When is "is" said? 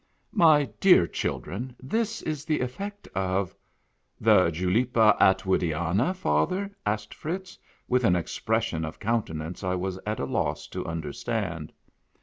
2.23-2.43